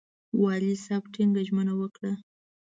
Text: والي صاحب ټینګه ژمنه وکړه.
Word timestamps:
والي 0.41 0.73
صاحب 0.85 1.03
ټینګه 1.13 1.41
ژمنه 1.47 1.73
وکړه. 1.77 2.11